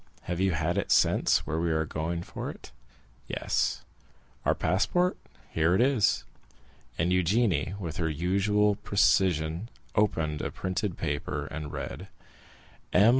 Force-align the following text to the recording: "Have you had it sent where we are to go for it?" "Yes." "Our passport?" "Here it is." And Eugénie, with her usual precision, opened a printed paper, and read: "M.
"Have 0.23 0.39
you 0.39 0.53
had 0.53 0.79
it 0.79 0.91
sent 0.91 1.43
where 1.45 1.59
we 1.59 1.69
are 1.69 1.85
to 1.85 1.85
go 1.85 2.21
for 2.21 2.49
it?" 2.49 2.71
"Yes." 3.27 3.85
"Our 4.45 4.55
passport?" 4.55 5.15
"Here 5.51 5.75
it 5.75 5.79
is." 5.81 6.23
And 6.97 7.11
Eugénie, 7.11 7.77
with 7.79 7.97
her 7.97 8.09
usual 8.09 8.77
precision, 8.77 9.69
opened 9.93 10.41
a 10.41 10.49
printed 10.49 10.97
paper, 10.97 11.45
and 11.51 11.71
read: 11.71 12.07
"M. 12.91 13.09